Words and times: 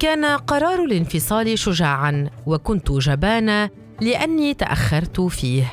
كان 0.00 0.24
قرار 0.24 0.84
الانفصال 0.84 1.58
شجاعا 1.58 2.30
وكنت 2.46 2.92
جبانة 2.92 3.70
لأني 4.00 4.54
تأخرت 4.54 5.20
فيه. 5.20 5.72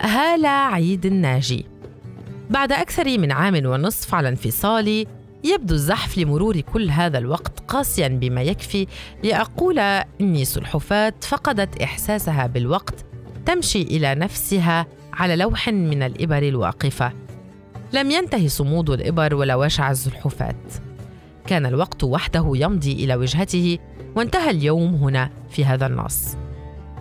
هاله 0.00 0.48
عيد 0.48 1.06
الناجي. 1.06 1.66
بعد 2.50 2.72
أكثر 2.72 3.18
من 3.18 3.32
عام 3.32 3.66
ونصف 3.66 4.14
على 4.14 4.28
انفصالي 4.28 5.06
يبدو 5.44 5.74
الزحف 5.74 6.18
لمرور 6.18 6.60
كل 6.60 6.90
هذا 6.90 7.18
الوقت 7.18 7.60
قاسيا 7.68 8.08
بما 8.08 8.42
يكفي 8.42 8.86
لأقول 9.24 9.78
إني 10.20 10.44
سلحفاة 10.44 11.14
فقدت 11.28 11.82
إحساسها 11.82 12.46
بالوقت 12.46 13.04
تمشي 13.46 13.82
إلى 13.82 14.14
نفسها 14.14 14.86
على 15.12 15.36
لوح 15.36 15.68
من 15.68 16.02
الإبر 16.02 16.42
الواقفة. 16.42 17.12
لم 17.92 18.10
ينتهي 18.10 18.48
صمود 18.48 18.90
الإبر 18.90 19.34
ولا 19.34 19.54
وشع 19.54 19.90
الزلحفاة. 19.90 20.54
كان 21.46 21.66
الوقت 21.66 22.04
وحده 22.04 22.52
يمضي 22.54 22.92
إلى 22.92 23.14
وجهته 23.14 23.78
وانتهى 24.16 24.50
اليوم 24.50 24.94
هنا 24.94 25.30
في 25.50 25.64
هذا 25.64 25.86
النص. 25.86 26.36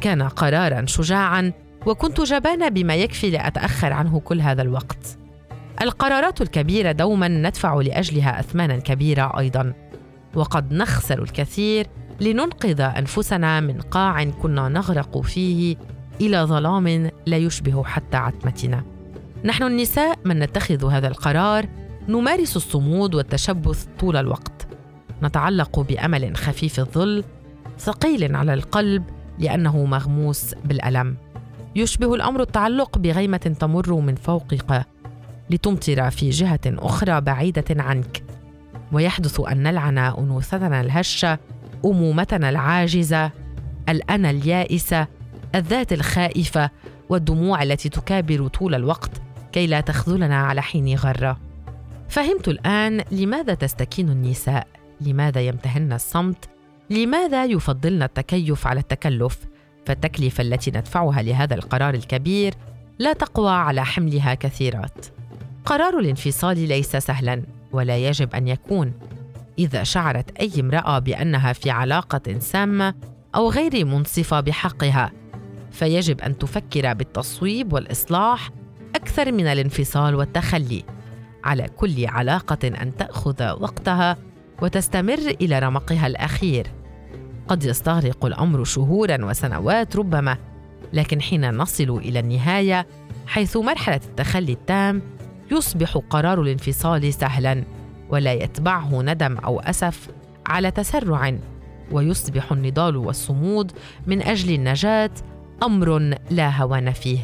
كان 0.01 0.21
قرارا 0.21 0.85
شجاعا 0.85 1.53
وكنت 1.85 2.21
جبانه 2.21 2.69
بما 2.69 2.95
يكفي 2.95 3.29
لأتأخر 3.29 3.93
عنه 3.93 4.19
كل 4.19 4.41
هذا 4.41 4.61
الوقت. 4.61 5.17
القرارات 5.81 6.41
الكبيرة 6.41 6.91
دوما 6.91 7.27
ندفع 7.27 7.75
لأجلها 7.75 8.39
اثمانا 8.39 8.77
كبيرة 8.77 9.39
أيضا. 9.39 9.73
وقد 10.35 10.73
نخسر 10.73 11.23
الكثير 11.23 11.87
لننقذ 12.21 12.81
أنفسنا 12.81 13.59
من 13.59 13.81
قاع 13.81 14.23
كنا 14.23 14.69
نغرق 14.69 15.21
فيه 15.21 15.75
إلى 16.21 16.37
ظلام 16.43 17.11
لا 17.25 17.37
يشبه 17.37 17.83
حتى 17.83 18.17
عتمتنا. 18.17 18.83
نحن 19.45 19.63
النساء 19.63 20.19
من 20.25 20.39
نتخذ 20.39 20.91
هذا 20.91 21.07
القرار 21.07 21.65
نمارس 22.07 22.55
الصمود 22.55 23.15
والتشبث 23.15 23.85
طول 23.99 24.17
الوقت. 24.17 24.67
نتعلق 25.23 25.79
بأمل 25.79 26.37
خفيف 26.37 26.79
الظل 26.79 27.23
ثقيل 27.79 28.35
على 28.35 28.53
القلب 28.53 29.03
لأنه 29.39 29.85
مغموس 29.85 30.55
بالألم. 30.65 31.17
يشبه 31.75 32.15
الأمر 32.15 32.41
التعلق 32.41 32.97
بغيمة 32.97 33.55
تمر 33.59 33.93
من 33.93 34.15
فوقك 34.15 34.85
لتمطر 35.49 36.11
في 36.11 36.29
جهة 36.29 36.59
أخرى 36.67 37.21
بعيدة 37.21 37.65
عنك. 37.69 38.23
ويحدث 38.91 39.39
أن 39.39 39.63
نلعن 39.63 39.97
أنوثتنا 39.97 40.81
الهشة 40.81 41.39
أمومتنا 41.85 42.49
العاجزة 42.49 43.31
الانا 43.89 44.29
اليائسة 44.29 45.07
الذات 45.55 45.93
الخائفة 45.93 46.69
والدموع 47.09 47.63
التي 47.63 47.89
تكابر 47.89 48.47
طول 48.47 48.75
الوقت 48.75 49.11
كي 49.51 49.67
لا 49.67 49.81
تخذلنا 49.81 50.37
على 50.37 50.61
حين 50.61 50.95
غرة. 50.95 51.42
فهمت 52.13 52.47
الآن 52.47 53.03
لماذا 53.11 53.53
تستكين 53.53 54.09
النساء؟ 54.09 54.67
لماذا 55.01 55.41
يمتهن 55.41 55.93
الصمت؟ 55.93 56.49
لماذا 56.89 57.45
يفضلن 57.45 58.03
التكيف 58.03 58.67
على 58.67 58.79
التكلف؟ 58.79 59.39
فالتكلفة 59.85 60.41
التي 60.41 60.71
ندفعها 60.71 61.21
لهذا 61.21 61.55
القرار 61.55 61.93
الكبير 61.93 62.53
لا 62.99 63.13
تقوى 63.13 63.51
على 63.51 63.85
حملها 63.85 64.33
كثيرات. 64.33 65.05
قرار 65.65 65.99
الانفصال 65.99 66.67
ليس 66.67 66.95
سهلا 66.95 67.43
ولا 67.71 67.97
يجب 67.97 68.35
أن 68.35 68.47
يكون. 68.47 68.93
إذا 69.59 69.83
شعرت 69.83 70.37
أي 70.39 70.51
امرأة 70.59 70.99
بأنها 70.99 71.53
في 71.53 71.69
علاقة 71.69 72.39
سامة 72.39 72.93
أو 73.35 73.49
غير 73.49 73.85
منصفة 73.85 74.39
بحقها 74.39 75.11
فيجب 75.71 76.21
أن 76.21 76.37
تفكر 76.37 76.93
بالتصويب 76.93 77.73
والإصلاح 77.73 78.49
أكثر 78.95 79.31
من 79.31 79.47
الانفصال 79.47 80.15
والتخلي. 80.15 80.92
على 81.43 81.67
كل 81.77 82.05
علاقة 82.05 82.67
أن 82.67 82.95
تأخذ 82.95 83.61
وقتها 83.61 84.17
وتستمر 84.61 85.35
إلى 85.41 85.59
رمقها 85.59 86.07
الأخير. 86.07 86.67
قد 87.47 87.63
يستغرق 87.63 88.25
الأمر 88.25 88.63
شهورا 88.63 89.25
وسنوات 89.25 89.95
ربما 89.95 90.37
لكن 90.93 91.21
حين 91.21 91.57
نصل 91.57 91.89
إلى 91.89 92.19
النهاية 92.19 92.87
حيث 93.27 93.57
مرحلة 93.57 94.01
التخلي 94.09 94.53
التام 94.53 95.01
يصبح 95.51 95.97
قرار 96.09 96.41
الانفصال 96.41 97.13
سهلا 97.13 97.63
ولا 98.09 98.33
يتبعه 98.33 99.01
ندم 99.01 99.37
أو 99.37 99.59
أسف 99.59 100.07
على 100.47 100.71
تسرع 100.71 101.37
ويصبح 101.91 102.51
النضال 102.51 102.97
والصمود 102.97 103.71
من 104.07 104.21
أجل 104.21 104.53
النجاة 104.53 105.11
أمر 105.63 106.15
لا 106.29 106.61
هوان 106.61 106.91
فيه. 106.91 107.19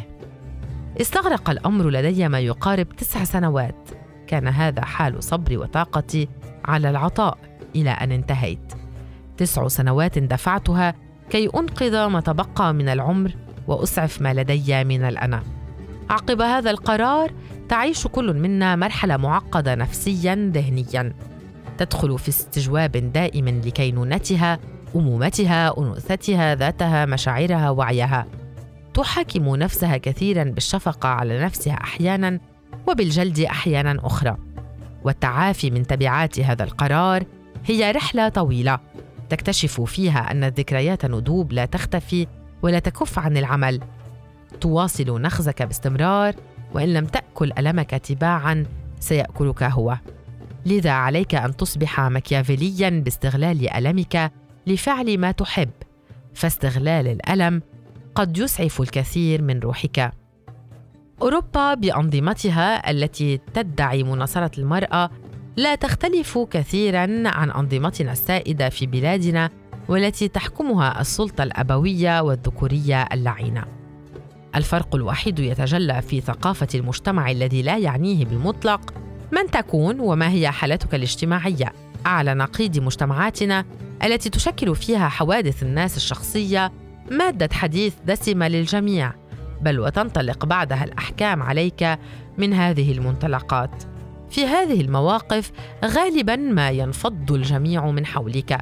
استغرق 1.02 1.50
الأمر 1.50 1.90
لدي 1.90 2.28
ما 2.28 2.40
يقارب 2.40 2.96
تسع 2.96 3.24
سنوات. 3.24 3.99
كان 4.30 4.48
هذا 4.48 4.86
حال 4.86 5.24
صبري 5.24 5.58
وطاقتي 5.58 6.28
على 6.66 6.90
العطاء 6.90 7.38
إلى 7.76 7.90
أن 7.90 8.12
انتهيت. 8.12 8.74
تسع 9.38 9.68
سنوات 9.68 10.20
دفعتها 10.20 10.94
كي 11.30 11.50
أنقذ 11.56 12.06
ما 12.06 12.20
تبقى 12.20 12.74
من 12.74 12.90
العمر 12.90 13.36
وأسعف 13.68 14.22
ما 14.22 14.34
لدي 14.34 14.84
من 14.84 15.04
الانا 15.04 15.44
عقب 16.10 16.42
هذا 16.42 16.72
القرار 16.72 17.32
تعيش 17.70 18.08
كل 18.08 18.34
منا 18.34 18.76
مرحلة 18.76 19.18
معقدة 19.18 19.76
نفسيا 19.76 20.52
ذهنيا. 20.54 21.14
تدخل 21.78 22.20
في 22.20 22.30
استجواب 22.30 22.92
دائم 22.92 23.48
لكينونتها 23.48 24.60
أمومتها 24.96 25.78
أنوثتها 25.78 26.56
ذاتها 26.56 27.06
مشاعرها 27.06 27.70
وعيها. 27.70 28.28
تحاكم 28.94 29.56
نفسها 29.56 29.98
كثيرا 29.98 30.44
بالشفقة 30.44 31.10
على 31.10 31.44
نفسها 31.44 31.74
أحيانا 31.74 32.40
وبالجلد 32.90 33.40
أحيانا 33.40 33.98
أخرى. 34.04 34.38
والتعافي 35.04 35.72
من 35.72 35.88
تبعات 35.88 36.40
هذا 36.40 36.64
القرار 36.64 37.24
هي 37.66 37.92
رحلة 37.92 38.30
طويلة 38.30 38.80
تكتشف 39.30 39.82
فيها 39.82 40.32
أن 40.32 40.44
الذكريات 40.44 41.06
ندوب 41.06 41.54
لا 41.54 41.66
تختفي 41.66 42.28
ولا 42.62 42.80
تكف 42.80 43.20
عن 43.20 43.38
العمل. 43.38 43.80
تواصل 44.62 45.22
نخزك 45.22 45.64
باستمرار 45.64 46.36
وإن 46.74 46.94
لم 46.94 47.06
تأكل 47.06 47.52
ألمك 47.58 47.90
تباعا 47.90 48.66
سيأكلك 49.00 49.64
هو. 49.64 49.98
لذا 50.66 50.92
عليك 50.92 51.36
أن 51.36 51.58
تصبح 51.58 52.00
مكيافيليا 52.00 52.90
باستغلال 52.90 53.70
ألمك 53.70 54.32
لفعل 54.68 55.18
ما 55.18 55.32
تحب. 55.32 55.70
فاستغلال 56.34 57.08
الألم 57.08 57.62
قد 58.16 58.38
يسعف 58.38 58.82
الكثير 58.82 59.42
من 59.42 59.60
روحك. 59.60 60.19
أوروبا 61.22 61.74
بأنظمتها 61.74 62.92
التي 62.92 63.40
تدعي 63.54 64.04
مناصرة 64.04 64.52
المرأة 64.58 65.10
لا 65.58 65.76
تختلف 65.76 66.38
كثيرا 66.38 67.02
عن 67.26 67.52
أنظمتنا 67.52 68.12
السائدة 68.12 68.70
في 68.70 68.86
بلادنا 68.86 69.50
والتي 69.88 70.28
تحكمها 70.28 71.02
السلطة 71.02 71.44
الأبوية 71.44 72.22
والذكورية 72.22 73.04
اللعينة. 73.04 73.66
الفرق 74.56 74.96
الوحيد 74.96 75.40
يتجلى 75.40 76.02
في 76.02 76.22
ثقافة 76.22 76.68
المجتمع 76.76 77.32
الذي 77.32 77.62
لا 77.62 77.78
يعنيه 77.78 78.26
بالمطلق 78.26 78.94
من 79.32 79.52
تكون 79.52 80.00
وما 80.00 80.30
هي 80.30 80.52
حالتك 80.52 80.96
الاجتماعية. 80.96 81.74
اعلى 82.06 82.34
نقيض 82.34 82.80
مجتمعاتنا 82.80 83.66
التي 84.04 84.30
تشكل 84.30 84.76
فيها 84.76 85.10
حوادث 85.10 85.64
الناس 85.64 85.98
الشخصية 85.98 86.72
مادة 87.12 87.50
حديث 87.54 87.94
دسمة 88.06 88.48
للجميع. 88.48 89.14
بل 89.62 89.80
وتنطلق 89.80 90.46
بعدها 90.46 90.84
الأحكام 90.84 91.44
عليك 91.44 92.00
من 92.38 92.54
هذه 92.54 92.92
المنطلقات. 92.92 93.84
في 94.30 94.46
هذه 94.46 94.82
المواقف 94.82 95.52
غالبا 95.86 96.36
ما 96.36 96.70
ينفض 96.70 97.32
الجميع 97.32 97.92
من 97.92 98.06
حولك. 98.06 98.58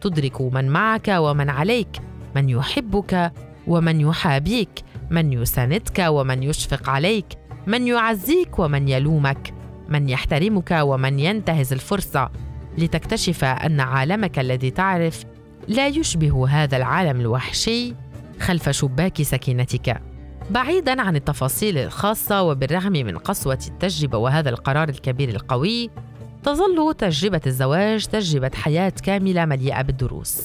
تدرك 0.00 0.40
من 0.40 0.68
معك 0.68 1.08
ومن 1.08 1.50
عليك 1.50 2.00
من 2.36 2.48
يحبك 2.48 3.32
ومن 3.66 4.00
يحابيك 4.00 4.84
من 5.10 5.32
يساندك 5.32 6.04
ومن 6.08 6.42
يشفق 6.42 6.90
عليك 6.90 7.26
من 7.66 7.86
يعزيك 7.86 8.58
ومن 8.58 8.88
يلومك 8.88 9.54
من 9.88 10.08
يحترمك 10.08 10.70
ومن 10.80 11.18
ينتهز 11.20 11.72
الفرصة. 11.72 12.30
لتكتشف 12.78 13.44
أن 13.44 13.80
عالمك 13.80 14.38
الذي 14.38 14.70
تعرف 14.70 15.24
لا 15.68 15.88
يشبه 15.88 16.48
هذا 16.48 16.76
العالم 16.76 17.20
الوحشي 17.20 17.94
خلف 18.40 18.68
شباك 18.68 19.22
سكينتك. 19.22 20.02
بعيدا 20.50 21.02
عن 21.02 21.16
التفاصيل 21.16 21.78
الخاصة 21.78 22.42
وبالرغم 22.42 22.92
من 22.92 23.18
قسوة 23.18 23.58
التجربة 23.68 24.18
وهذا 24.18 24.50
القرار 24.50 24.88
الكبير 24.88 25.28
القوي 25.28 25.90
تظل 26.42 26.94
تجربة 26.98 27.40
الزواج 27.46 28.06
تجربة 28.06 28.50
حياة 28.54 28.92
كاملة 29.02 29.44
مليئة 29.44 29.82
بالدروس. 29.82 30.42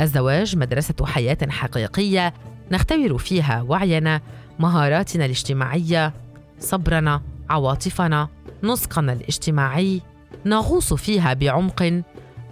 الزواج 0.00 0.56
مدرسة 0.56 0.94
حياة 1.06 1.38
حقيقية 1.48 2.34
نختبر 2.72 3.18
فيها 3.18 3.62
وعينا 3.62 4.20
مهاراتنا 4.58 5.24
الاجتماعية 5.24 6.14
صبرنا 6.58 7.22
عواطفنا 7.50 8.28
نسقنا 8.62 9.12
الاجتماعي 9.12 10.00
نغوص 10.46 10.94
فيها 10.94 11.34
بعمق 11.34 12.02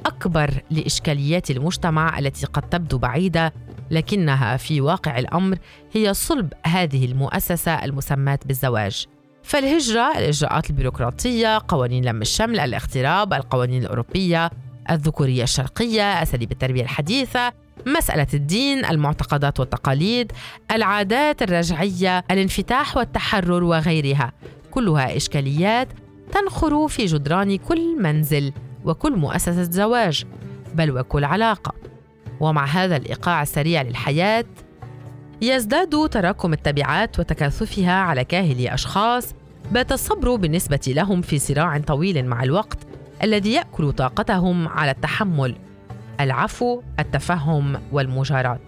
أكبر 0.07 0.63
لإشكاليات 0.71 1.51
المجتمع 1.51 2.19
التي 2.19 2.47
قد 2.47 2.63
تبدو 2.63 2.99
بعيدة 2.99 3.53
لكنها 3.91 4.57
في 4.57 4.81
واقع 4.81 5.19
الأمر 5.19 5.59
هي 5.93 6.15
صلب 6.15 6.53
هذه 6.67 7.05
المؤسسة 7.05 7.85
المسماة 7.85 8.39
بالزواج. 8.47 9.07
فالهجرة 9.43 10.19
الإجراءات 10.19 10.71
البيروقراطية 10.71 11.61
قوانين 11.69 12.05
لم 12.05 12.23
الشمل 12.23 12.61
الاغتراب 12.61 13.33
القوانين 13.33 13.83
الأوروبية 13.83 14.51
الذكورية 14.91 15.43
الشرقية 15.43 16.23
أساليب 16.23 16.53
التربية 16.53 16.83
الحديثة 16.83 17.53
مسألة 17.87 18.27
الدين 18.35 18.85
المعتقدات 18.85 19.61
والتقاليد 19.61 20.33
العادات 20.71 21.43
الرجعية 21.43 22.25
الانفتاح 22.31 22.97
والتحرر 22.97 23.65
وغيرها. 23.65 24.33
كلها 24.71 25.17
إشكاليات 25.17 25.89
تنخر 26.33 26.89
في 26.89 27.07
جدران 27.07 27.57
كل 27.57 28.03
منزل 28.03 28.53
وكل 28.85 29.17
مؤسسة 29.17 29.63
زواج 29.63 30.25
بل 30.75 30.99
وكل 30.99 31.25
علاقة. 31.25 31.88
ومع 32.41 32.65
هذا 32.65 32.97
الإيقاع 32.97 33.43
السريع 33.43 33.83
للحياة 33.83 34.45
يزداد 35.43 36.09
تراكم 36.09 36.53
التبعات 36.53 37.19
وتكاثفها 37.19 37.93
على 37.93 38.25
كاهل 38.25 38.67
أشخاص 38.67 39.35
بات 39.73 39.93
الصبر 39.93 40.37
بالنسبة 40.37 40.81
لهم 40.87 41.23
في 41.23 41.39
صراع 41.39 41.79
طويل 41.79 42.27
مع 42.27 42.43
الوقت 42.43 42.79
الذي 43.23 43.53
يأكل 43.53 43.93
طاقتهم 43.93 44.69
على 44.69 44.91
التحمل 44.91 45.55
العفو 46.21 46.83
التفهم 46.99 47.81
والمجاراة. 47.93 48.61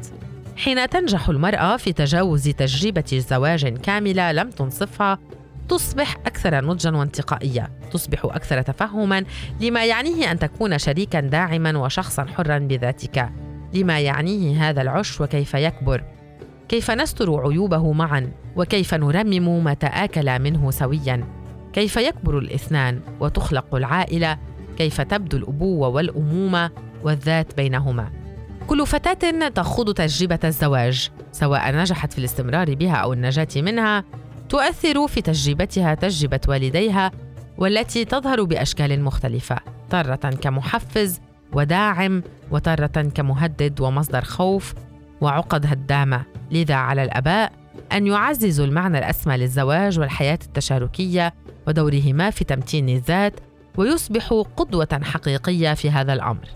حين 0.57 0.89
تنجح 0.89 1.29
المرأة 1.29 1.77
في 1.77 1.93
تجاوز 1.93 2.49
تجربة 2.49 3.25
زواج 3.31 3.67
كاملة 3.67 4.33
لم 4.33 4.51
تنصفها 4.51 5.19
تصبح 5.69 6.17
أكثر 6.27 6.65
نضجا 6.65 6.91
وانتقائية 6.91 7.71
تصبح 7.93 8.25
أكثر 8.25 8.63
تفهما 8.63 9.25
لما 9.61 9.85
يعنيه 9.85 10.31
أن 10.31 10.39
تكون 10.39 10.79
شريكا 10.79 11.21
داعما 11.21 11.79
وشخصا 11.79 12.25
حرا 12.25 12.59
بذاتك. 12.59 13.31
لما 13.75 14.01
يعنيه 14.01 14.69
هذا 14.69 14.83
العش 14.83 15.21
وكيف 15.21 15.55
يكبر؟ 15.55 16.05
كيف 16.69 16.91
نستر 16.91 17.41
عيوبه 17.41 17.93
معا؟ 17.93 18.33
وكيف 18.57 18.95
نرمم 18.95 19.65
ما 19.65 19.75
تآكل 19.75 20.39
منه 20.39 20.71
سويا؟ 20.71 21.25
كيف 21.73 21.97
يكبر 21.97 22.39
الإثنان 22.39 23.01
وتخلق 23.21 23.75
العائلة؟ 23.75 24.39
كيف 24.79 25.01
تبدو 25.01 25.37
الأبوة 25.37 25.89
والأمومة 25.89 26.71
والذات 27.03 27.57
بينهما؟ 27.57 28.11
كل 28.67 28.87
فتاة 28.87 29.49
تخوض 29.49 29.95
تجربة 29.95 30.39
الزواج 30.45 31.11
سواء 31.33 31.77
نجحت 31.77 32.13
في 32.13 32.19
الاستمرار 32.19 32.75
بها 32.75 32.95
أو 32.95 33.13
النجاة 33.13 33.49
منها 33.57 34.05
تؤثر 34.49 35.07
في 35.09 35.23
تجربتها 35.23 35.95
تجربة 35.95 36.41
والديها 36.49 37.11
والتي 37.59 38.05
تظهر 38.05 38.43
بأشكال 38.45 39.03
مختلفة 39.03 39.57
تارة 39.91 40.31
كمحفز 40.31 41.21
وداعم 41.53 42.23
وتارة 42.51 43.03
كمهدد 43.15 43.81
ومصدر 43.81 44.25
خوف 44.25 44.75
وعقد 45.21 45.67
هدامة 45.67 46.23
لذا 46.51 46.75
على 46.75 47.03
الآباء 47.03 47.53
أن 47.93 48.07
يعززوا 48.07 48.67
المعنى 48.67 48.99
الأسمى 48.99 49.37
للزواج 49.37 49.99
والحياة 49.99 50.39
التشاركية 50.47 51.35
ودورهما 51.67 52.31
في 52.31 52.45
تمتين 52.45 52.89
الذات 52.89 53.41
ويصبحوا 53.77 54.45
قدوة 54.57 55.01
حقيقية 55.03 55.75
في 55.75 55.91
هذا 55.91 56.13
الأمر 56.13 56.49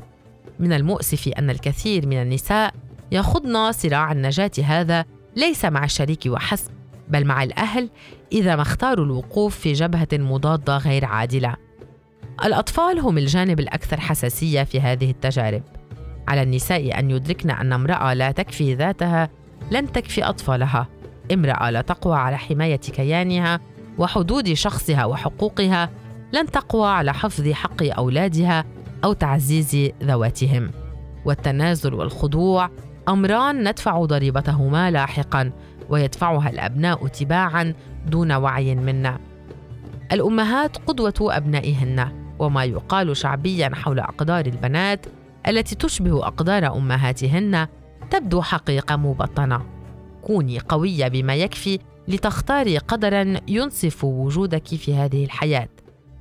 من 0.59 0.73
المؤسف 0.73 1.29
أن 1.29 1.51
الكثير 1.51 2.07
من 2.07 2.23
النساء 2.23 2.75
يخضن 3.13 3.73
صراع 3.73 4.13
النجاة 4.13 4.51
هذا 4.65 5.05
ليس 5.37 5.65
مع 5.65 5.85
الشريك 5.85 6.23
وحسب 6.27 6.71
بل 7.09 7.25
مع 7.25 7.43
الأهل 7.43 7.91
إذا 8.33 8.57
ما 8.57 8.63
اختاروا 8.63 9.05
الوقوف 9.05 9.59
في 9.59 9.73
جبهة 9.73 10.09
مضادة 10.13 10.77
غير 10.77 11.05
عادلة. 11.05 11.57
الأطفال 12.45 12.99
هم 12.99 13.19
الجانب 13.19 13.61
الأكثر 13.61 14.01
حساسية 14.01 14.63
في 14.63 14.81
هذه 14.81 15.11
التجارب. 15.11 15.63
على 16.29 16.43
النساء 16.43 16.99
أن 16.99 17.11
يدركن 17.11 17.51
أن 17.51 17.73
امرأة 17.73 18.15
لا 18.15 18.31
تكفي 18.31 18.75
ذاتها 18.75 19.31
لن 19.71 19.93
تكفي 19.93 20.25
أطفالها. 20.25 20.89
امرأة 21.33 21.71
لا 21.71 21.81
تقوى 21.81 22.17
على 22.17 22.39
حماية 22.39 22.77
كيانها 22.77 23.61
وحدود 23.99 24.53
شخصها 24.53 25.05
وحقوقها 25.05 25.91
لن 26.33 26.51
تقوى 26.51 26.89
على 26.89 27.15
حفظ 27.15 27.49
حق 27.49 27.83
أولادها 27.83 28.65
أو 29.05 29.13
تعزيز 29.13 29.93
ذواتهم. 30.03 30.71
والتنازل 31.25 31.95
والخضوع 31.95 32.71
أمران 33.09 33.69
ندفع 33.69 34.05
ضريبتهما 34.05 34.91
لاحقاً 34.91 35.53
ويدفعها 35.91 36.51
الأبناء 36.51 37.07
تباعا 37.07 37.75
دون 38.07 38.33
وعي 38.33 38.75
منا 38.75 39.19
الأمهات 40.13 40.77
قدوة 40.77 41.15
أبنائهن 41.21 42.24
وما 42.45 42.65
يقال 42.65 43.17
شعبيا 43.17 43.71
حول 43.75 43.99
أقدار 44.01 44.47
البنات 44.47 45.07
التي 45.49 45.75
تشبه 45.75 46.27
أقدار 46.27 46.77
أمهاتهن 46.77 47.67
تبدو 48.11 48.43
حقيقة 48.43 48.97
مبطنة. 48.97 49.67
كوني 50.23 50.59
قوية 50.59 51.09
بما 51.09 51.35
يكفي 51.35 51.79
لتختاري 52.09 52.79
قدرا 52.79 53.35
ينصف 53.49 54.05
وجودك 54.05 54.67
في 54.67 54.95
هذه 54.95 55.25
الحياة. 55.25 55.69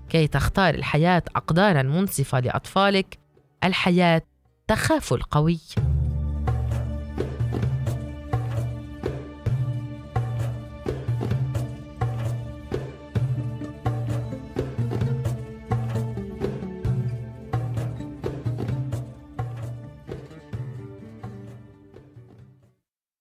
كي 0.10 0.28
تختار 0.28 0.74
الحياة 0.74 1.24
اقدارا 1.36 1.82
منصفة 1.82 2.40
لأطفالك 2.40 3.18
الحياة 3.64 4.22
تخاف 4.68 5.14
القوي. 5.14 5.60